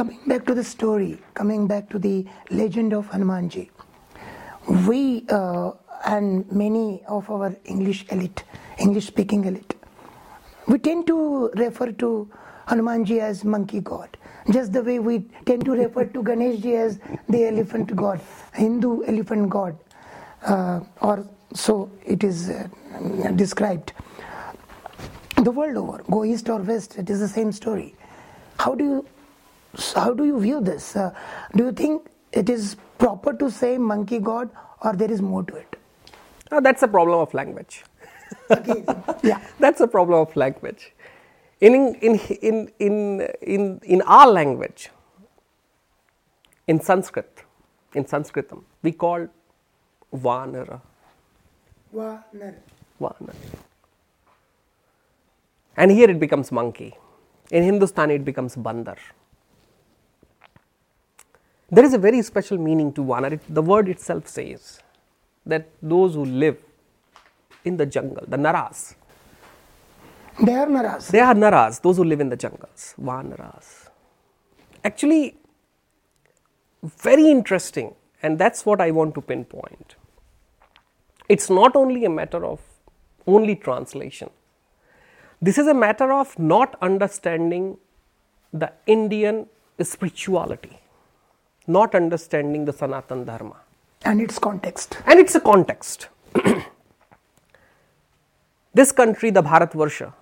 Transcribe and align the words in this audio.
coming 0.00 0.20
back 0.26 0.46
to 0.46 0.54
the 0.54 0.64
story, 0.64 1.18
coming 1.34 1.66
back 1.66 1.90
to 1.90 1.98
the 1.98 2.26
legend 2.50 2.94
of 2.94 3.10
Hanumanji, 3.10 3.68
we 4.88 5.26
uh, 5.28 5.72
and 6.06 6.50
many 6.50 7.02
of 7.06 7.28
our 7.28 7.54
English 7.66 8.06
elite, 8.08 8.42
English 8.78 9.08
speaking 9.08 9.44
elite, 9.44 9.74
we 10.68 10.78
tend 10.78 11.06
to 11.06 11.50
refer 11.64 11.92
to 11.92 12.30
Hanumanji 12.66 13.20
as 13.20 13.44
monkey 13.44 13.80
god, 13.80 14.16
just 14.50 14.72
the 14.72 14.82
way 14.82 14.98
we 15.00 15.18
tend 15.44 15.66
to 15.66 15.72
refer 15.72 16.06
to 16.06 16.22
Ganeshji 16.22 16.74
as 16.76 16.98
the 17.28 17.44
elephant 17.48 17.94
god, 17.94 18.22
Hindu 18.54 19.04
elephant 19.04 19.50
god, 19.50 19.76
uh, 20.46 20.80
or 21.02 21.26
so 21.52 21.90
it 22.06 22.24
is 22.24 22.48
uh, 22.48 22.66
described. 23.36 23.92
The 25.36 25.50
world 25.50 25.76
over, 25.76 26.02
go 26.10 26.24
east 26.24 26.48
or 26.48 26.60
west, 26.60 26.96
it 26.96 27.10
is 27.10 27.20
the 27.20 27.28
same 27.28 27.52
story. 27.52 27.94
How 28.58 28.74
do 28.74 28.84
you 28.84 29.06
how 29.94 30.12
do 30.12 30.24
you 30.24 30.40
view 30.40 30.60
this? 30.60 30.96
Uh, 30.96 31.12
do 31.56 31.64
you 31.64 31.72
think 31.72 32.08
it 32.32 32.50
is 32.50 32.76
proper 32.98 33.32
to 33.32 33.50
say 33.50 33.78
monkey 33.78 34.18
god, 34.18 34.50
or 34.82 34.92
there 34.94 35.10
is 35.10 35.22
more 35.22 35.42
to 35.44 35.54
it? 35.56 35.76
Uh, 36.50 36.60
that's 36.60 36.82
a 36.82 36.88
problem 36.88 37.18
of 37.20 37.32
language. 37.34 37.84
Okay. 38.50 38.84
yeah. 39.22 39.40
That's 39.58 39.80
a 39.80 39.86
problem 39.86 40.20
of 40.20 40.34
language. 40.36 40.92
In, 41.60 41.74
in, 41.74 42.18
in, 42.18 42.70
in, 42.78 43.28
in, 43.42 43.80
in 43.84 44.02
our 44.02 44.26
language, 44.26 44.90
in 46.66 46.80
Sanskrit, 46.80 47.44
in 47.94 48.04
Sanskritam, 48.04 48.64
we 48.82 48.92
call 48.92 49.28
Vanara. 50.12 50.80
Vanar. 51.94 52.54
Vanara. 53.00 53.34
And 55.76 55.90
here 55.90 56.10
it 56.10 56.18
becomes 56.18 56.50
monkey. 56.50 56.96
In 57.50 57.62
Hindustani, 57.62 58.14
it 58.14 58.24
becomes 58.24 58.56
bandar. 58.56 58.96
There 61.70 61.84
is 61.84 61.94
a 61.94 61.98
very 61.98 62.22
special 62.22 62.58
meaning 62.58 62.92
to 62.94 63.02
Vanar. 63.02 63.32
It, 63.32 63.42
the 63.48 63.62
word 63.62 63.88
itself 63.88 64.28
says 64.28 64.80
that 65.46 65.68
those 65.82 66.14
who 66.14 66.24
live 66.24 66.58
in 67.64 67.76
the 67.78 67.86
jungle, 67.86 68.24
the 68.28 68.38
Naras, 68.38 68.94
They 70.42 70.54
are 70.54 70.66
naras. 70.66 71.08
they 71.10 71.20
are 71.20 71.34
Naras, 71.34 71.80
those 71.82 71.96
who 71.98 72.04
live 72.04 72.20
in 72.20 72.28
the 72.30 72.36
jungles, 72.36 72.94
Vanaras. 73.00 73.88
Actually, 74.84 75.36
very 76.82 77.30
interesting, 77.30 77.94
and 78.22 78.38
that's 78.38 78.66
what 78.66 78.80
I 78.80 78.90
want 78.92 79.14
to 79.16 79.22
pinpoint. 79.22 79.96
It's 81.28 81.50
not 81.50 81.76
only 81.76 82.04
a 82.04 82.10
matter 82.10 82.44
of 82.46 82.60
only 83.26 83.56
translation, 83.56 84.30
this 85.42 85.58
is 85.58 85.66
a 85.68 85.74
matter 85.74 86.12
of 86.12 86.38
not 86.38 86.76
understanding 86.82 87.78
the 88.52 88.72
Indian 88.86 89.46
spirituality, 89.82 90.78
not 91.78 91.94
understanding 91.94 92.64
the 92.64 92.72
Sanatan 92.72 93.24
Dharma. 93.24 93.56
and 94.04 94.20
its 94.20 94.38
context. 94.38 94.96
And 95.06 95.20
it's 95.20 95.34
a 95.34 95.40
context. 95.40 96.08
this 98.74 98.92
country, 98.92 99.30
the 99.30 99.42
Bharatvarsha, 99.42 100.12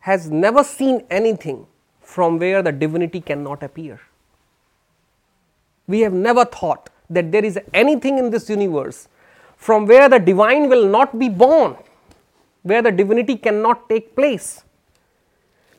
has 0.00 0.30
never 0.30 0.62
seen 0.62 1.04
anything 1.10 1.66
from 2.00 2.38
where 2.38 2.62
the 2.62 2.72
divinity 2.72 3.20
cannot 3.20 3.62
appear. 3.62 4.00
We 5.88 6.00
have 6.00 6.12
never 6.12 6.44
thought 6.44 6.90
that 7.10 7.32
there 7.32 7.44
is 7.44 7.58
anything 7.74 8.18
in 8.18 8.30
this 8.30 8.48
universe 8.48 9.08
from 9.56 9.86
where 9.86 10.08
the 10.08 10.18
divine 10.18 10.68
will 10.68 10.86
not 10.86 11.18
be 11.18 11.28
born, 11.28 11.76
where 12.62 12.82
the 12.82 12.92
divinity 12.92 13.36
cannot 13.36 13.88
take 13.88 14.14
place. 14.14 14.62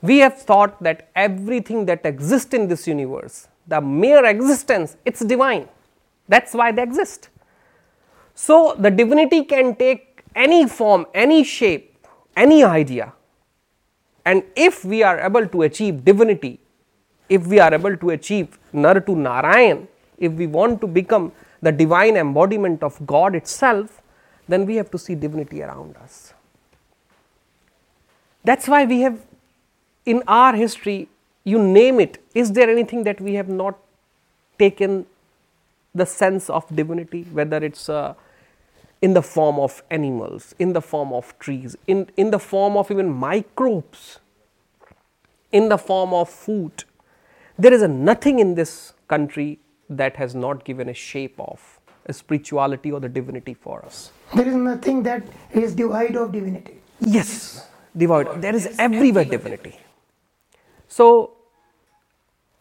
We 0.02 0.18
have 0.20 0.42
thought 0.42 0.82
that 0.84 1.10
everything 1.16 1.86
that 1.86 2.06
exists 2.06 2.54
in 2.54 2.68
this 2.68 2.88
universe, 2.88 3.48
the 3.68 3.82
mere 3.82 4.26
existence, 4.26 4.98
it's 5.06 5.24
divine. 5.24 5.68
That's 6.28 6.54
why 6.54 6.72
they 6.72 6.84
exist. 6.84 7.30
So 8.34 8.76
the 8.78 8.92
divinity 8.92 9.44
can 9.44 9.76
take 9.76 10.24
any 10.36 10.68
form, 10.68 11.06
any 11.14 11.44
shape, 11.44 11.98
any 12.36 12.64
idea. 12.64 13.14
And 14.26 14.44
if 14.56 14.86
we 14.86 15.04
are 15.04 15.20
able 15.20 15.48
to 15.48 15.62
achieve 15.64 16.04
divinity, 16.06 16.60
if 17.30 17.48
we 17.48 17.60
are 17.60 17.74
able 17.74 17.98
to 17.98 18.10
achieve 18.12 18.60
Nar 18.74 19.00
to 19.00 19.16
Narayan, 19.16 19.88
if 20.18 20.34
we 20.34 20.48
want 20.48 20.82
to 20.82 20.88
become 20.88 21.32
the 21.62 21.72
divine 21.72 22.16
embodiment 22.16 22.84
of 22.84 23.06
God 23.06 23.36
itself, 23.36 24.02
then 24.48 24.66
we 24.66 24.76
have 24.76 24.92
to 24.92 24.98
see 24.98 25.16
divinity 25.16 25.62
around 25.62 25.98
us. 25.98 26.34
That's 28.44 28.68
why 28.68 28.86
we 28.86 29.02
have, 29.02 29.26
in 30.06 30.24
our 30.28 30.56
history, 30.56 31.10
you 31.48 31.60
name 31.64 32.00
it, 32.02 32.22
is 32.36 32.52
there 32.52 32.70
anything 32.70 33.04
that 33.04 33.22
we 33.22 33.36
have 33.36 33.48
not 33.48 33.78
taken 34.60 35.06
the 35.96 36.06
sense 36.06 36.50
of 36.50 36.64
divinity, 36.76 37.24
whether 37.32 37.58
it's 37.58 37.88
uh, 37.90 38.14
in 39.02 39.14
the 39.14 39.22
form 39.22 39.60
of 39.60 39.82
animals, 39.90 40.54
in 40.60 40.74
the 40.74 40.82
form 40.82 41.14
of 41.14 41.38
trees, 41.40 41.78
in, 41.88 42.10
in 42.18 42.32
the 42.32 42.40
form 42.40 42.76
of 42.76 42.92
even 42.92 43.10
microbes, 43.10 44.20
in 45.52 45.70
the 45.70 45.78
form 45.78 46.14
of 46.14 46.30
food. 46.30 46.84
There 47.58 47.74
is 47.74 47.82
a 47.82 47.88
nothing 47.88 48.40
in 48.40 48.56
this 48.56 48.94
country 49.08 49.60
that 49.90 50.18
has 50.18 50.36
not 50.36 50.66
given 50.66 50.90
a 50.90 50.94
shape 50.94 51.40
of 51.40 51.80
a 52.08 52.14
spirituality 52.14 52.92
or 52.92 53.00
the 53.00 53.10
divinity 53.10 53.54
for 53.54 53.86
us. 53.86 54.12
There 54.36 54.48
is 54.48 54.56
nothing 54.56 55.02
that 55.04 55.24
is 55.54 55.74
devoid 55.76 56.18
of 56.18 56.34
divinity. 56.34 56.82
Yes, 57.00 57.68
devoid. 57.96 58.42
There 58.42 58.56
is 58.56 58.76
everywhere 58.78 59.24
divinity. 59.24 59.80
So, 60.90 61.37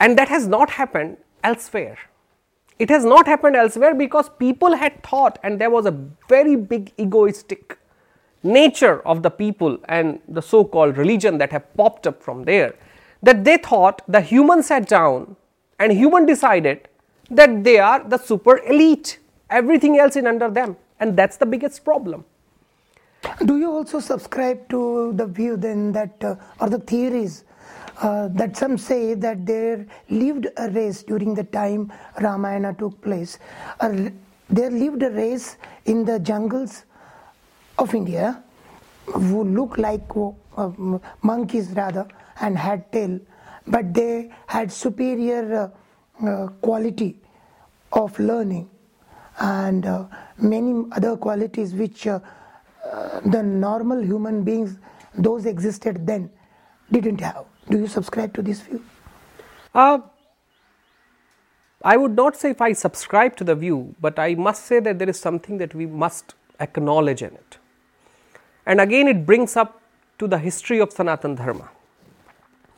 and 0.00 0.18
that 0.18 0.28
has 0.28 0.46
not 0.46 0.70
happened 0.70 1.16
elsewhere. 1.42 1.98
It 2.78 2.90
has 2.90 3.04
not 3.04 3.26
happened 3.26 3.56
elsewhere 3.56 3.94
because 3.94 4.28
people 4.38 4.76
had 4.76 5.02
thought, 5.02 5.38
and 5.42 5.58
there 5.60 5.70
was 5.70 5.86
a 5.86 5.98
very 6.28 6.56
big 6.56 6.92
egoistic 6.98 7.78
nature 8.42 9.00
of 9.06 9.22
the 9.22 9.30
people 9.30 9.78
and 9.88 10.20
the 10.28 10.42
so 10.42 10.64
called 10.64 10.96
religion 10.98 11.38
that 11.38 11.52
have 11.52 11.74
popped 11.74 12.06
up 12.06 12.22
from 12.22 12.44
there, 12.44 12.74
that 13.22 13.44
they 13.44 13.56
thought 13.56 14.02
the 14.06 14.20
human 14.20 14.62
sat 14.62 14.86
down 14.86 15.36
and 15.78 15.92
human 15.92 16.26
decided 16.26 16.88
that 17.30 17.64
they 17.64 17.78
are 17.78 18.04
the 18.06 18.18
super 18.18 18.58
elite, 18.64 19.18
everything 19.50 19.98
else 19.98 20.14
is 20.16 20.24
under 20.24 20.50
them, 20.50 20.76
and 21.00 21.16
that's 21.16 21.38
the 21.38 21.46
biggest 21.46 21.84
problem. 21.84 22.24
Do 23.44 23.58
you 23.58 23.72
also 23.72 24.00
subscribe 24.00 24.68
to 24.68 25.12
the 25.14 25.26
view 25.26 25.56
then 25.56 25.92
that, 25.92 26.22
uh, 26.22 26.36
or 26.60 26.68
the 26.68 26.78
theories 26.78 27.44
uh, 28.02 28.28
that 28.28 28.56
some 28.56 28.76
say 28.76 29.14
that 29.14 29.46
there 29.46 29.86
lived 30.08 30.46
a 30.56 30.70
race 30.70 31.02
during 31.02 31.34
the 31.34 31.44
time 31.44 31.92
Ramayana 32.20 32.74
took 32.74 33.00
place? 33.00 33.38
Uh, 33.80 34.10
there 34.48 34.70
lived 34.70 35.02
a 35.02 35.10
race 35.10 35.56
in 35.86 36.04
the 36.04 36.18
jungles 36.18 36.84
of 37.78 37.94
India 37.94 38.42
who 39.06 39.44
looked 39.44 39.78
like 39.78 40.02
uh, 40.16 40.70
monkeys 41.22 41.70
rather 41.70 42.06
and 42.40 42.58
had 42.58 42.90
tail, 42.92 43.18
but 43.66 43.92
they 43.94 44.30
had 44.46 44.70
superior 44.70 45.72
uh, 46.22 46.26
uh, 46.26 46.48
quality 46.60 47.16
of 47.92 48.18
learning 48.18 48.68
and 49.38 49.86
uh, 49.86 50.06
many 50.38 50.84
other 50.92 51.16
qualities 51.16 51.74
which 51.74 52.04
the 52.04 53.42
normal 53.42 54.02
human 54.02 54.42
beings, 54.44 54.78
those 55.18 55.44
existed 55.46 56.06
then, 56.06 56.30
didn't 56.90 57.20
have. 57.20 57.44
Do 57.68 57.78
you 57.78 57.86
subscribe 57.86 58.32
to 58.34 58.42
this 58.42 58.60
view? 58.60 58.84
Uh, 59.74 59.98
I 61.82 61.96
would 61.96 62.16
not 62.16 62.36
say 62.36 62.50
if 62.50 62.60
I 62.60 62.72
subscribe 62.72 63.36
to 63.36 63.44
the 63.44 63.54
view, 63.54 63.94
but 64.00 64.18
I 64.18 64.34
must 64.34 64.66
say 64.66 64.80
that 64.80 64.98
there 64.98 65.08
is 65.08 65.18
something 65.18 65.58
that 65.58 65.74
we 65.74 65.86
must 65.86 66.34
acknowledge 66.60 67.22
in 67.22 67.34
it. 67.34 67.58
And 68.64 68.80
again, 68.80 69.08
it 69.08 69.26
brings 69.26 69.56
up 69.56 69.80
to 70.18 70.26
the 70.26 70.38
history 70.38 70.80
of 70.80 70.92
Sanatan 70.92 71.34
Dharma. 71.34 71.70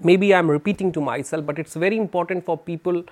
Maybe 0.00 0.32
I 0.34 0.38
am 0.38 0.50
repeating 0.50 0.92
to 0.92 1.00
myself, 1.00 1.46
but 1.46 1.58
it's 1.58 1.74
very 1.74 1.96
important 1.96 2.44
for 2.44 2.56
people 2.56 3.04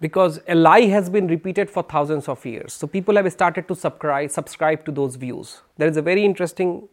because 0.00 0.40
a 0.48 0.54
lie 0.54 0.82
has 0.82 1.10
been 1.10 1.26
repeated 1.26 1.70
for 1.70 1.82
thousands 1.82 2.28
of 2.28 2.44
years. 2.46 2.72
So 2.72 2.86
people 2.86 3.16
have 3.16 3.30
started 3.32 3.68
to 3.68 3.74
subscribe, 3.74 4.30
subscribe 4.30 4.84
to 4.86 4.92
those 4.92 5.16
views. 5.16 5.60
There 5.76 5.88
is 5.88 5.96
a 5.96 6.02
very 6.02 6.24
interesting 6.24 6.88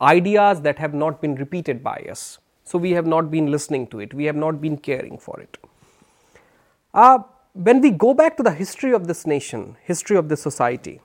ideas 0.00 0.60
that 0.62 0.78
have 0.78 0.94
not 0.94 1.20
been 1.20 1.34
repeated 1.36 1.82
by 1.82 2.06
us. 2.10 2.38
So 2.64 2.78
we 2.78 2.92
have 2.92 3.06
not 3.06 3.30
been 3.30 3.50
listening 3.50 3.86
to 3.88 4.00
it. 4.00 4.14
We 4.14 4.24
have 4.24 4.36
not 4.36 4.60
been 4.60 4.76
caring 4.76 5.18
for 5.18 5.40
it. 5.40 5.58
Uh, 6.94 7.20
when 7.52 7.80
we 7.80 7.90
go 7.90 8.14
back 8.14 8.36
to 8.36 8.42
the 8.42 8.52
history 8.52 8.92
of 8.92 9.06
this 9.06 9.26
nation, 9.26 9.76
history 9.82 10.16
of 10.16 10.28
this 10.28 10.42
society, 10.42 11.00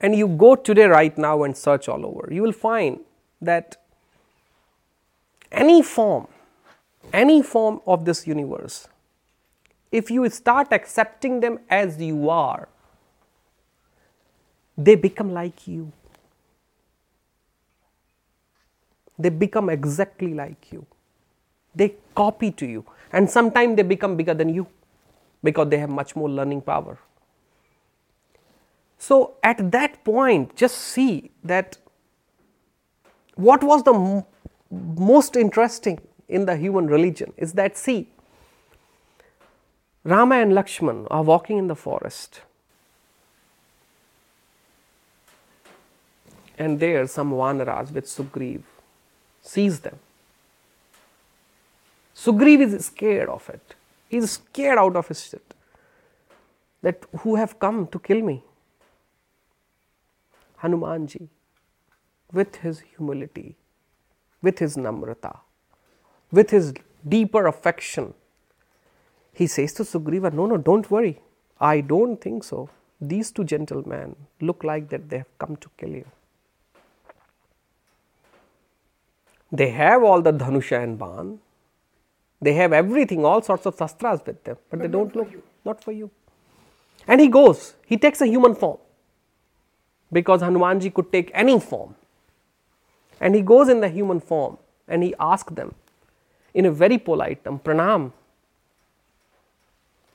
and 0.00 0.14
you 0.16 0.26
go 0.26 0.54
today 0.54 0.86
right 0.86 1.16
now 1.16 1.42
and 1.42 1.56
search 1.56 1.88
all 1.88 2.04
over, 2.04 2.28
you 2.32 2.42
will 2.42 2.52
find 2.52 3.00
that 3.40 3.76
any 5.50 5.82
form, 5.82 6.26
any 7.12 7.42
form 7.42 7.80
of 7.86 8.04
this 8.04 8.26
universe, 8.26 8.88
if 9.90 10.10
you 10.10 10.28
start 10.30 10.68
accepting 10.72 11.40
them 11.40 11.60
as 11.68 12.00
you 12.00 12.30
are, 12.30 12.68
they 14.76 14.94
become 14.94 15.32
like 15.32 15.68
you. 15.68 15.92
They 19.22 19.30
become 19.30 19.70
exactly 19.70 20.34
like 20.34 20.72
you. 20.72 20.86
They 21.74 21.94
copy 22.14 22.50
to 22.52 22.66
you, 22.66 22.84
and 23.12 23.30
sometimes 23.30 23.76
they 23.76 23.82
become 23.82 24.16
bigger 24.16 24.34
than 24.34 24.48
you 24.48 24.66
because 25.42 25.68
they 25.70 25.78
have 25.78 25.90
much 25.90 26.16
more 26.16 26.28
learning 26.28 26.62
power. 26.62 26.98
So, 28.98 29.34
at 29.42 29.72
that 29.72 30.04
point, 30.04 30.56
just 30.56 30.76
see 30.78 31.30
that 31.44 31.78
what 33.36 33.64
was 33.64 33.82
the 33.84 33.94
m- 33.94 34.24
most 34.70 35.36
interesting 35.36 36.00
in 36.28 36.46
the 36.46 36.56
human 36.56 36.86
religion 36.86 37.32
is 37.36 37.54
that 37.54 37.76
see, 37.76 38.08
Rama 40.04 40.36
and 40.36 40.52
Lakshman 40.52 41.06
are 41.10 41.22
walking 41.22 41.58
in 41.58 41.68
the 41.68 41.76
forest. 41.76 42.42
And 46.58 46.80
there 46.80 47.06
some 47.06 47.32
Vanaras 47.32 47.92
with 47.92 48.06
Sugriv 48.06 48.62
sees 49.42 49.80
them. 49.80 49.98
Sugriv 52.14 52.60
is 52.62 52.86
scared 52.86 53.28
of 53.28 53.48
it. 53.50 53.74
He 54.08 54.18
is 54.18 54.32
scared 54.32 54.78
out 54.78 54.96
of 54.96 55.08
his 55.08 55.24
shit. 55.26 55.54
That 56.82 57.04
who 57.20 57.36
have 57.36 57.58
come 57.58 57.86
to 57.88 57.98
kill 57.98 58.22
me? 58.22 58.42
Hanumanji, 60.62 61.28
with 62.32 62.56
his 62.56 62.80
humility, 62.80 63.56
with 64.42 64.58
his 64.60 64.76
namrata, 64.76 65.38
with 66.30 66.50
his 66.50 66.74
deeper 67.08 67.46
affection, 67.46 68.14
he 69.32 69.46
says 69.46 69.72
to 69.74 69.82
Sugriva, 69.84 70.32
No, 70.32 70.46
no, 70.46 70.56
don't 70.56 70.90
worry. 70.90 71.20
I 71.60 71.80
don't 71.80 72.20
think 72.20 72.44
so. 72.44 72.70
These 73.00 73.32
two 73.32 73.44
gentlemen 73.44 74.16
look 74.40 74.62
like 74.64 74.88
that 74.90 75.08
they 75.10 75.18
have 75.18 75.38
come 75.38 75.56
to 75.56 75.70
kill 75.76 75.90
you. 75.90 76.06
They 79.52 79.70
have 79.70 80.02
all 80.02 80.22
the 80.22 80.32
Dhanusha 80.32 80.82
and 80.82 80.98
Ban. 80.98 81.38
They 82.40 82.54
have 82.54 82.72
everything, 82.72 83.24
all 83.24 83.42
sorts 83.42 83.66
of 83.66 83.76
sastras 83.76 84.20
with 84.26 84.42
them, 84.42 84.56
but, 84.70 84.78
but 84.78 84.82
they 84.82 84.88
don't 84.88 85.14
look, 85.14 85.28
not 85.64 85.84
for 85.84 85.92
you. 85.92 86.10
And 87.06 87.20
he 87.20 87.28
goes, 87.28 87.74
he 87.86 87.96
takes 87.96 88.20
a 88.20 88.26
human 88.26 88.54
form 88.54 88.78
because 90.10 90.40
Hanumanji 90.40 90.92
could 90.92 91.12
take 91.12 91.30
any 91.34 91.60
form. 91.60 91.94
And 93.20 93.34
he 93.34 93.42
goes 93.42 93.68
in 93.68 93.80
the 93.80 93.88
human 93.88 94.20
form 94.20 94.58
and 94.88 95.02
he 95.02 95.14
asks 95.20 95.52
them 95.52 95.74
in 96.54 96.66
a 96.66 96.72
very 96.72 96.98
polite 96.98 97.44
term, 97.44 97.58
Pranam, 97.58 98.12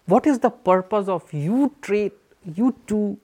what 0.05 0.25
is 0.25 0.39
the 0.39 0.49
purpose 0.49 1.07
of 1.07 1.31
you 1.33 1.75
trade, 1.81 2.13
you 2.43 2.75
two 2.87 3.17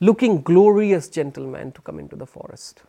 looking 0.00 0.42
glorious 0.42 1.08
gentlemen 1.08 1.72
to 1.72 1.80
come 1.80 1.98
into 1.98 2.16
the 2.16 2.26
forest? 2.26 2.82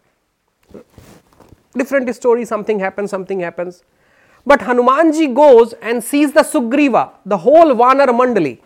Different 1.75 2.13
story, 2.16 2.45
something 2.45 2.80
happens, 2.80 3.12
something 3.12 3.39
happens. 3.39 3.83
But 4.45 4.62
Hanumanji 4.62 5.33
goes 5.33 5.74
and 5.74 6.04
sees 6.04 6.33
the 6.33 6.42
Sugriva, 6.42 7.12
the 7.25 7.38
whole 7.38 7.74
Vanar 7.75 8.07
Mandali, 8.07 8.60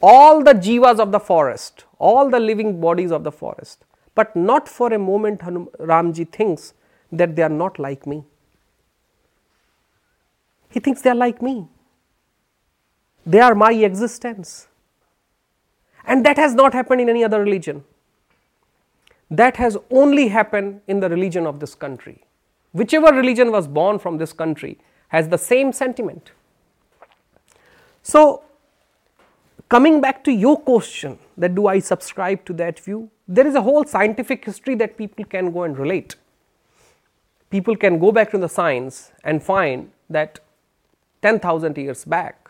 all 0.00 0.42
the 0.42 0.54
jivas 0.54 0.98
of 0.98 1.12
the 1.12 1.20
forest, 1.20 1.84
all 1.98 2.28
the 2.28 2.40
living 2.40 2.80
bodies 2.80 3.12
of 3.12 3.22
the 3.22 3.30
forest. 3.30 3.84
But 4.14 4.34
not 4.34 4.68
for 4.68 4.92
a 4.92 4.98
moment 4.98 5.42
Hanum- 5.42 5.68
Ramji 5.78 6.30
thinks 6.30 6.74
that 7.12 7.36
they 7.36 7.42
are 7.42 7.48
not 7.48 7.78
like 7.78 8.06
me. 8.06 8.24
He 10.70 10.80
thinks 10.80 11.02
they 11.02 11.10
are 11.10 11.14
like 11.14 11.40
me. 11.40 11.68
They 13.24 13.40
are 13.40 13.54
my 13.54 13.72
existence. 13.72 14.68
And 16.04 16.26
that 16.26 16.36
has 16.36 16.54
not 16.54 16.72
happened 16.72 17.00
in 17.00 17.08
any 17.08 17.22
other 17.22 17.40
religion. 17.40 17.84
That 19.32 19.56
has 19.56 19.78
only 19.90 20.28
happened 20.28 20.82
in 20.86 21.00
the 21.00 21.08
religion 21.08 21.46
of 21.46 21.58
this 21.58 21.74
country. 21.74 22.22
Whichever 22.72 23.14
religion 23.16 23.50
was 23.50 23.66
born 23.66 23.98
from 23.98 24.18
this 24.18 24.30
country 24.30 24.78
has 25.08 25.28
the 25.28 25.38
same 25.38 25.72
sentiment. 25.72 26.32
So, 28.02 28.42
coming 29.70 30.02
back 30.02 30.22
to 30.24 30.32
your 30.32 30.60
question 30.60 31.18
that 31.38 31.54
do 31.54 31.66
I 31.66 31.78
subscribe 31.78 32.44
to 32.44 32.52
that 32.54 32.78
view, 32.78 33.10
there 33.26 33.46
is 33.46 33.54
a 33.54 33.62
whole 33.62 33.86
scientific 33.86 34.44
history 34.44 34.74
that 34.74 34.98
people 34.98 35.24
can 35.24 35.50
go 35.50 35.62
and 35.62 35.78
relate. 35.78 36.16
People 37.48 37.74
can 37.74 37.98
go 37.98 38.12
back 38.12 38.30
to 38.32 38.38
the 38.38 38.50
science 38.50 39.12
and 39.24 39.42
find 39.42 39.92
that 40.10 40.40
10,000 41.22 41.78
years 41.78 42.04
back, 42.04 42.41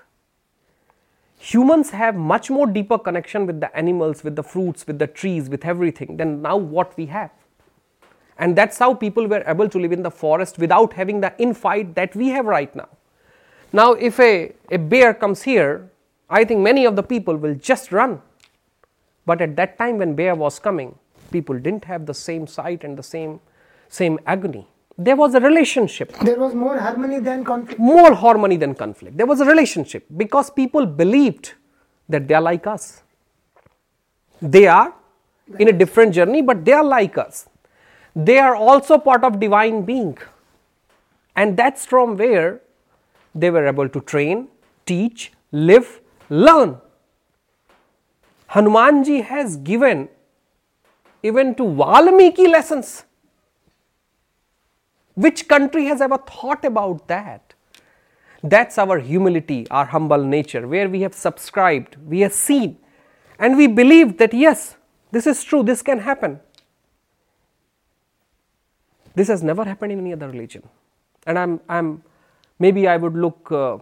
humans 1.43 1.91
have 1.91 2.15
much 2.15 2.51
more 2.51 2.67
deeper 2.69 2.97
connection 2.97 3.47
with 3.47 3.61
the 3.61 3.77
animals, 3.77 4.23
with 4.23 4.37
the 4.37 4.45
fruits, 4.45 4.87
with 4.87 5.01
the 5.01 5.09
trees, 5.09 5.49
with 5.49 5.65
everything 5.65 6.17
than 6.17 6.41
now 6.41 6.57
what 6.57 6.97
we 6.97 7.07
have. 7.07 7.33
And 8.39 8.55
that's 8.55 8.79
how 8.79 8.95
people 8.95 9.27
were 9.27 9.43
able 9.47 9.69
to 9.69 9.79
live 9.79 9.91
in 9.93 10.05
the 10.05 10.11
forest 10.11 10.59
without 10.59 10.93
having 10.93 11.21
the 11.21 11.35
infight 11.41 11.95
that 11.95 12.15
we 12.15 12.29
have 12.29 12.47
right 12.47 12.75
now. 12.77 12.89
Now, 13.73 13.95
if 13.95 14.21
a, 14.21 14.53
a 14.71 14.79
bear 14.79 15.13
comes 15.15 15.43
here, 15.43 15.91
I 16.31 16.45
think 16.45 16.61
many 16.61 16.85
of 16.85 16.95
the 16.95 17.03
people 17.03 17.37
will 17.37 17.57
just 17.57 17.91
run. 17.91 18.23
But 19.27 19.41
at 19.41 19.57
that 19.57 19.79
time 19.79 19.99
when 19.99 20.15
bear 20.15 20.37
was 20.37 20.61
coming, 20.61 20.97
people 21.33 21.59
didn't 21.59 21.87
have 21.87 22.07
the 22.07 22.15
same 22.15 22.47
sight 22.47 22.85
and 22.85 22.97
the 22.97 23.03
same, 23.03 23.41
same 23.89 24.21
agony. 24.27 24.69
There 24.99 25.17
was 25.17 25.35
a 25.35 25.41
relationship. 25.41 26.13
There 26.19 26.39
was 26.39 26.55
more 26.55 26.79
harmony 26.79 27.19
than 27.19 27.45
conflict. 27.45 27.81
More 27.81 28.15
harmony 28.15 28.57
than 28.57 28.75
conflict. 28.75 29.17
There 29.17 29.27
was 29.27 29.41
a 29.41 29.45
relationship 29.45 30.05
because 30.17 30.51
people 30.51 30.87
believed 30.87 31.55
that 32.09 32.29
they 32.29 32.35
are 32.35 32.43
like 32.43 32.67
us. 32.67 33.03
They 34.41 34.67
are 34.67 34.93
in 35.59 35.69
a 35.69 35.73
different 35.73 36.15
journey, 36.15 36.43
but 36.43 36.65
they 36.65 36.73
are 36.73 36.85
like 36.85 37.17
us. 37.17 37.49
They 38.15 38.39
are 38.39 38.55
also 38.55 38.99
part 38.99 39.25
of 39.25 39.41
divine 39.41 39.85
being. 39.85 40.19
And 41.35 41.57
that's 41.57 41.87
from 41.87 42.17
where 42.17 42.61
they 43.35 43.51
were 43.51 43.67
able 43.67 43.89
to 43.89 44.01
train, 44.01 44.49
teach, 44.85 45.33
live, 45.51 46.01
learn. 46.29 46.77
Hanumanji 48.51 49.25
has 49.25 49.57
given 49.57 50.11
even 51.23 51.55
to 51.55 51.75
Valmiki 51.75 52.49
lessons. 52.49 53.05
Which 55.15 55.49
country 55.49 55.85
has 55.87 56.01
ever 56.01 56.19
thought 56.19 56.65
about 56.65 57.09
that? 57.09 57.55
That's 58.43 58.79
our 58.79 58.99
humility, 58.99 59.69
our 59.71 59.85
humble 59.85 60.25
nature, 60.25 60.67
where 60.67 60.89
we 60.89 61.03
have 61.03 61.15
subscribed, 61.15 61.97
we 62.07 62.21
have 62.21 62.33
seen, 62.33 62.79
and 63.39 63.57
we 63.57 63.67
believe 63.67 64.19
that 64.19 64.35
yes, 64.35 64.77
this 65.13 65.27
is 65.27 65.45
true, 65.45 65.63
this 65.63 65.83
can 65.83 66.01
happen. 66.01 66.41
This 69.15 69.29
has 69.29 69.43
never 69.43 69.65
happened 69.65 69.93
in 69.93 70.01
any 70.01 70.13
other 70.13 70.29
religion. 70.29 70.63
And 71.27 71.39
I'm, 71.39 71.61
I'm 71.69 72.03
maybe 72.59 72.89
I 72.89 72.97
would 72.97 73.15
look 73.15 73.53
uh, 73.53 73.79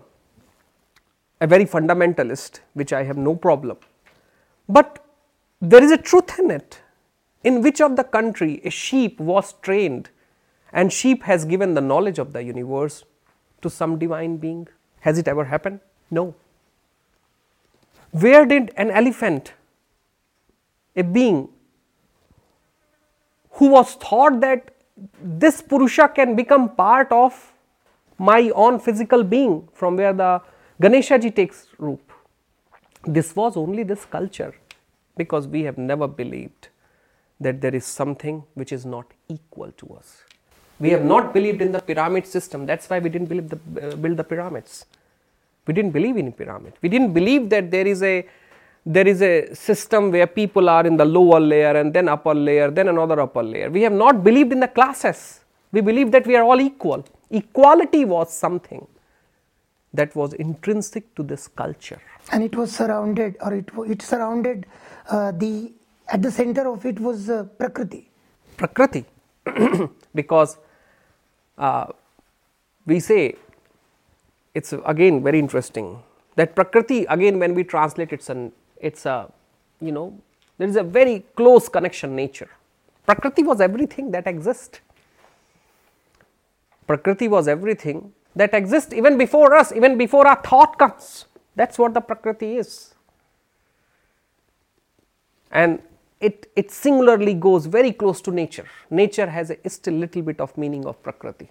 a 1.41 1.47
very 1.47 1.65
fundamentalist, 1.65 2.61
which 2.75 2.93
I 2.93 3.05
have 3.05 3.17
no 3.17 3.35
problem. 3.35 3.79
But 4.69 5.05
there 5.61 5.83
is 5.83 5.91
a 5.91 5.97
truth 5.97 6.39
in 6.39 6.51
it. 6.51 6.81
In 7.45 7.63
which 7.63 7.81
of 7.81 7.97
the 7.97 8.05
country 8.05 8.61
a 8.65 8.71
sheep 8.71 9.19
was 9.19 9.55
trained 9.63 10.11
and 10.73 10.93
sheep 10.93 11.23
has 11.25 11.45
given 11.45 11.75
the 11.75 11.81
knowledge 11.81 12.19
of 12.19 12.33
the 12.33 12.43
universe 12.43 13.05
to 13.63 13.71
some 13.71 13.99
divine 13.99 14.37
being? 14.37 14.69
Has 15.01 15.19
it 15.19 15.29
ever 15.29 15.45
happened? 15.45 15.81
No. 16.11 16.35
Where 18.13 18.45
did 18.45 18.73
an 18.77 18.91
elephant, 18.91 19.53
a 20.97 21.03
being 21.03 21.49
who 23.53 23.69
was 23.69 23.95
thought 23.95 24.41
that 24.41 24.75
this 25.23 25.63
Purusha 25.63 26.09
can 26.09 26.35
become 26.37 26.75
part 26.75 27.11
of 27.13 27.53
my 28.19 28.51
own 28.51 28.79
physical 28.79 29.23
being, 29.25 29.69
from 29.73 29.97
where 29.97 30.13
the 30.13 30.43
Ganeshaji 30.83 31.35
takes 31.35 31.67
root. 31.79 32.01
This 33.05 33.35
was 33.35 33.57
only 33.57 33.83
this 33.83 34.05
culture 34.05 34.55
because 35.17 35.47
we 35.47 35.63
have 35.63 35.79
never 35.79 36.07
believed 36.07 36.69
that 37.41 37.61
there 37.63 37.75
is 37.75 37.87
something 37.87 38.45
which 38.55 38.73
is 38.73 38.85
not 38.85 39.07
equal 39.29 39.73
to 39.73 39.95
us. 39.95 40.25
We 40.81 40.91
have 40.91 41.05
not 41.05 41.35
believed 41.35 41.63
in 41.63 41.73
the 41.73 41.81
pyramid 41.81 42.27
system. 42.27 42.67
That's 42.67 42.89
why 42.91 42.99
we 42.99 43.11
didn't 43.11 43.29
believe 43.29 43.51
the, 43.51 43.59
uh, 43.93 43.97
build 43.97 44.17
the 44.17 44.25
pyramids. 44.25 44.87
We 45.67 45.75
didn't 45.75 45.93
believe 45.93 46.17
in 46.17 46.33
pyramid. 46.33 46.75
We 46.83 46.89
didn't 46.89 47.13
believe 47.13 47.51
that 47.51 47.71
there 47.71 47.87
is 47.87 48.03
a 48.03 48.27
there 48.87 49.07
is 49.07 49.21
a 49.23 49.55
system 49.55 50.11
where 50.11 50.27
people 50.27 50.71
are 50.71 50.87
in 50.87 50.97
the 50.97 51.05
lower 51.05 51.39
layer 51.39 51.77
and 51.77 51.93
then 51.93 52.09
upper 52.09 52.35
layer, 52.35 52.71
then 52.71 52.89
another 52.89 53.21
upper 53.21 53.43
layer. 53.43 53.69
We 53.71 53.83
have 53.83 53.93
not 53.93 54.25
believed 54.25 54.53
in 54.53 54.61
the 54.61 54.69
classes. 54.69 55.41
We 55.71 55.83
believe 55.83 56.11
that 56.13 56.27
we 56.27 56.35
are 56.35 56.43
all 56.45 56.61
equal. 56.61 57.05
Equality 57.31 58.07
was 58.07 58.33
something 58.33 58.87
that 59.93 60.15
was 60.17 60.33
intrinsic 60.35 61.15
to 61.17 61.23
this 61.23 61.47
culture. 61.49 62.01
And 62.33 62.43
it 62.43 62.57
was 62.57 62.75
surrounded, 62.75 63.37
or 63.43 63.55
it 63.55 63.71
it 63.87 64.03
surrounded 64.03 64.67
uh, 65.11 65.33
the 65.33 65.73
at 66.09 66.23
the 66.23 66.31
center 66.31 66.69
of 66.69 66.87
it 66.87 66.99
was 67.01 67.29
uh, 67.31 67.45
Prakriti. 67.59 68.09
Prakriti, 68.57 69.05
because 70.15 70.59
uh, 71.61 71.87
we 72.87 73.01
say 73.01 73.37
it's 74.55 74.75
again 74.85 75.23
very 75.23 75.39
interesting 75.39 76.03
that 76.37 76.57
Prakriti 76.57 77.05
again 77.05 77.39
when 77.39 77.55
we 77.55 77.65
translate 77.65 78.13
it's 78.13 78.31
an 78.31 78.53
it's 78.81 79.07
a 79.07 79.33
you 79.81 79.93
know 79.93 80.07
there 80.59 80.69
is 80.69 80.77
a 80.77 80.83
very 80.83 81.25
close 81.37 81.69
connection 81.69 82.17
nature 82.17 82.49
prakriti 83.07 83.43
was 83.43 83.61
everything 83.61 84.11
that 84.11 84.27
exists 84.27 84.81
Prakriti 86.91 87.29
was 87.29 87.47
everything 87.47 88.13
that 88.35 88.53
exists 88.53 88.93
even 88.93 89.17
before 89.17 89.55
us, 89.55 89.71
even 89.71 89.97
before 89.97 90.27
our 90.27 90.43
thought 90.43 90.77
comes. 90.77 91.27
That's 91.55 91.79
what 91.79 91.95
the 91.95 92.01
Prakriti 92.01 92.57
is. 92.57 92.95
And 95.53 95.81
it, 96.21 96.51
it 96.55 96.71
singularly 96.71 97.35
goes 97.35 97.67
very 97.67 97.93
close 97.93 98.21
to 98.23 98.31
nature. 98.31 98.67
Nature 98.91 99.29
has 99.29 99.51
a 99.51 99.71
still 99.71 99.95
little 99.95 100.23
bit 100.23 100.41
of 100.41 100.57
meaning 100.59 100.87
of 100.87 101.03
Prakriti. 101.03 101.49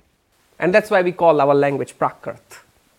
And 0.59 0.73
that's 0.73 0.91
why 0.91 1.01
we 1.01 1.11
call 1.11 1.41
our 1.41 1.55
language 1.55 1.97
Prakrit. 1.97 2.39